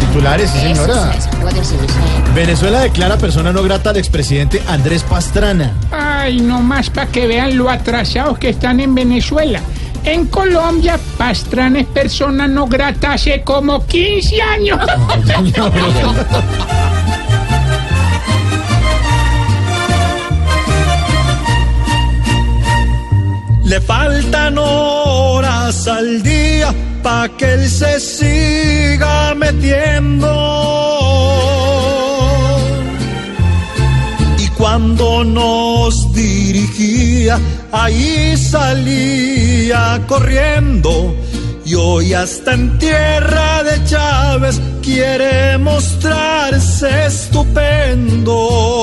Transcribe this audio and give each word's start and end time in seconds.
Titulares, 0.00 0.50
sí, 0.50 0.60
señora. 0.60 1.12
Venezuela 2.34 2.80
declara 2.80 3.18
persona 3.18 3.52
no 3.52 3.62
grata 3.62 3.90
al 3.90 3.98
expresidente 3.98 4.62
Andrés 4.66 5.02
Pastrana. 5.02 5.72
Ay, 5.90 6.40
no 6.40 6.60
más 6.60 6.88
para 6.90 7.08
que 7.08 7.26
vean 7.26 7.56
lo 7.56 7.68
atrasados 7.68 8.38
que 8.38 8.50
están 8.50 8.78
en 8.80 8.94
Venezuela. 8.94 9.60
En 10.04 10.26
Colombia, 10.26 10.98
Pastrana 11.16 11.80
es 11.80 11.86
persona 11.86 12.46
no 12.48 12.66
grata 12.66 13.12
hace 13.12 13.42
como 13.42 13.86
15 13.86 14.42
años. 14.42 14.78
Le 23.64 23.80
faltan 23.80 24.58
horas 24.58 25.88
al 25.88 26.22
día 26.22 26.74
pa' 27.02 27.28
que 27.38 27.54
él 27.54 27.70
se 27.70 27.98
siga 28.00 28.71
Y 34.38 34.48
cuando 34.58 35.24
nos 35.24 36.12
dirigía, 36.12 37.38
ahí 37.70 38.36
salía 38.36 40.02
corriendo. 40.06 41.14
Y 41.64 41.74
hoy 41.74 42.12
hasta 42.12 42.54
en 42.54 42.78
tierra 42.78 43.62
de 43.62 43.84
Chávez 43.84 44.60
quiere 44.82 45.58
mostrarse 45.58 47.06
estupendo. 47.06 48.81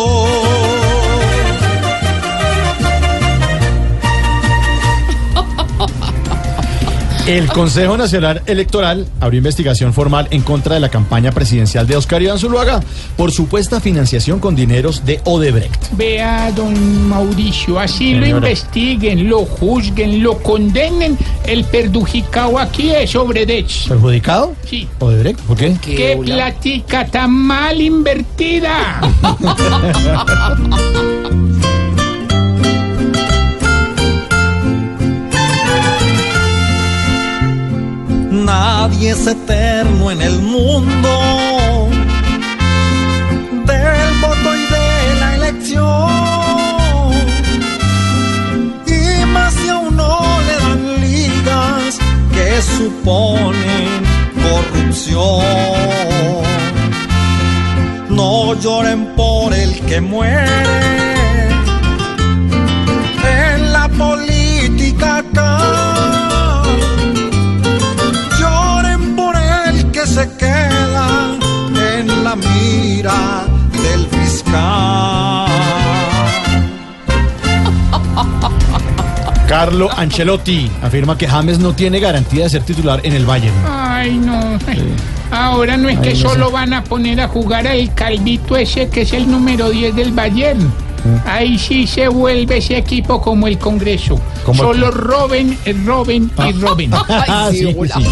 El 7.29 7.47
Consejo 7.49 7.95
Nacional 7.95 8.41
Electoral 8.47 9.05
abrió 9.19 9.37
investigación 9.37 9.93
formal 9.93 10.27
en 10.31 10.41
contra 10.41 10.73
de 10.73 10.79
la 10.79 10.89
campaña 10.89 11.31
presidencial 11.31 11.85
de 11.85 11.95
Oscar 11.95 12.23
Iván 12.23 12.39
Zuluaga 12.39 12.79
por 13.15 13.31
supuesta 13.31 13.79
financiación 13.79 14.39
con 14.39 14.55
dineros 14.55 15.05
de 15.05 15.21
Odebrecht. 15.25 15.91
Vea, 15.91 16.51
don 16.51 17.07
Mauricio, 17.07 17.77
así 17.79 18.15
lo 18.15 18.25
investiguen, 18.25 19.29
lo 19.29 19.45
juzguen, 19.45 20.23
lo 20.23 20.39
condenen. 20.39 21.19
El 21.45 21.65
perjudicado 21.65 22.57
aquí 22.57 22.89
es 22.89 23.15
Obredech. 23.15 23.87
¿Perjudicado? 23.87 24.55
Sí. 24.65 24.87
¿Odebrecht? 24.97 25.39
¿Por 25.41 25.55
qué? 25.55 25.77
¡Qué 25.83 26.19
platica 26.25 27.05
tan 27.05 27.29
mal 27.29 27.79
invertida! 27.79 29.01
Nadie 38.61 39.11
es 39.11 39.25
eterno 39.25 40.11
en 40.11 40.21
el 40.21 40.37
mundo 40.41 41.11
del 43.69 44.11
voto 44.21 44.49
y 44.61 44.63
de 44.75 44.89
la 45.21 45.35
elección. 45.37 47.13
Y 48.85 49.25
más 49.27 49.53
si 49.53 49.69
a 49.69 49.77
uno 49.77 50.09
le 50.47 50.55
dan 50.65 50.81
ligas 51.07 51.99
que 52.33 52.47
suponen 52.61 53.87
corrupción. 54.45 55.41
No 58.09 58.55
lloren 58.55 59.05
por 59.15 59.53
el 59.53 59.71
que 59.85 60.01
muere 60.01 61.18
Carlo 79.49 79.89
Ancelotti 79.97 80.69
afirma 80.83 81.17
que 81.17 81.27
James 81.27 81.57
no 81.57 81.73
tiene 81.73 81.99
garantía 81.99 82.43
de 82.43 82.49
ser 82.51 82.61
titular 82.61 82.99
en 83.03 83.13
el 83.13 83.25
Bayern. 83.25 83.55
Ay, 83.67 84.11
no. 84.17 84.59
Ahora 85.31 85.75
no 85.75 85.89
es 85.89 85.97
que 85.99 86.09
Ay, 86.09 86.21
no 86.21 86.29
solo 86.29 86.47
sé. 86.47 86.53
van 86.53 86.73
a 86.73 86.83
poner 86.83 87.19
a 87.19 87.27
jugar 87.27 87.65
al 87.67 87.91
calvito 87.95 88.55
ese 88.55 88.89
que 88.89 89.01
es 89.01 89.13
el 89.13 89.29
número 89.29 89.71
10 89.71 89.95
del 89.95 90.11
Bayern. 90.11 90.59
Mm. 90.67 91.27
Ahí 91.27 91.57
sí 91.57 91.87
se 91.87 92.07
vuelve 92.09 92.57
ese 92.57 92.77
equipo 92.77 93.19
como 93.21 93.47
el 93.47 93.57
Congreso. 93.57 94.21
Como 94.45 94.61
el- 94.61 94.67
Solo 94.69 94.91
roben, 94.91 95.57
eh, 95.65 95.75
roben 95.83 96.29
y 96.47 96.51
roben. 96.61 96.91
Ah, 97.09 97.49
sí, 97.51 97.57
sí. 97.57 98.03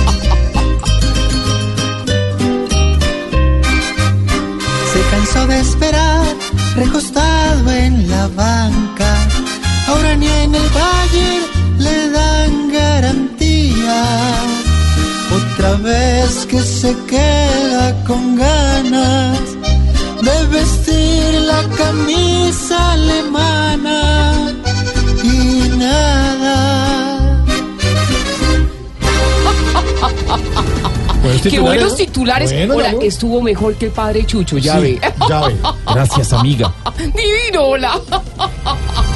Se 4.93 5.01
cansó 5.11 5.47
de 5.47 5.59
esperar, 5.59 6.25
recostado 6.75 7.71
en 7.71 8.09
la 8.09 8.27
banca. 8.29 9.15
Ahora 9.87 10.15
ni 10.15 10.27
en 10.27 10.53
el 10.55 10.69
Bayern 10.69 11.45
le 11.79 12.09
dan 12.09 12.71
garantía. 12.71 14.03
Otra 15.35 15.73
vez 15.75 16.45
que 16.45 16.59
se 16.61 16.95
queda 17.05 18.03
con 18.05 18.35
ganas 18.35 19.39
de 20.21 20.45
vestir 20.47 21.41
la 21.41 21.63
camisa 21.77 22.93
alemana 22.93 24.41
y 25.23 25.69
nada. 25.77 27.43
Qué 31.49 31.59
buenos 31.59 31.91
¿no? 31.91 31.97
titulares. 31.97 32.51
Bueno, 32.51 32.75
Hola, 32.75 32.93
estuvo 33.01 33.41
mejor 33.41 33.75
que 33.75 33.85
el 33.85 33.91
padre 33.91 34.25
Chucho, 34.25 34.57
ya 34.57 34.75
Sí, 34.75 34.79
ve. 34.81 35.01
ya 35.29 35.41
ve. 35.47 35.55
Gracias, 35.93 36.33
amiga. 36.33 36.73
Divino, 36.97 37.61
hola. 37.63 37.99